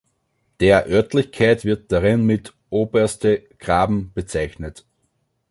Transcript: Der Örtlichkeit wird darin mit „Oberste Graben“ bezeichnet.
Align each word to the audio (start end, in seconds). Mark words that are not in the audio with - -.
Der 0.61 0.87
Örtlichkeit 0.87 1.63
wird 1.63 1.91
darin 1.91 2.25
mit 2.25 2.55
„Oberste 2.71 3.43
Graben“ 3.59 4.11
bezeichnet. 4.15 4.83